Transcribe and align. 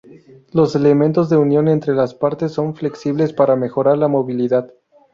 Los 0.51 0.75
elementos 0.75 1.29
de 1.29 1.37
unión 1.37 1.67
entre 1.67 1.93
las 1.93 2.15
partes 2.15 2.51
son 2.51 2.73
flexibles 2.73 3.33
para 3.33 3.55
mejorar 3.55 3.99
la 3.99 4.07
movilidad. 4.07 4.73